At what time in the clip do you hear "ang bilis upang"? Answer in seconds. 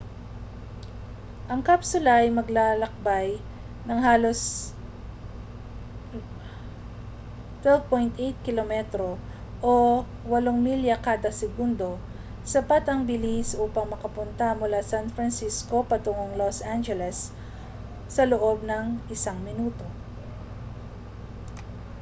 12.89-13.87